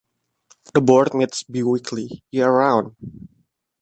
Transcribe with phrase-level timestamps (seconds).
[0.73, 2.95] The Board meets bi-weekly year-round.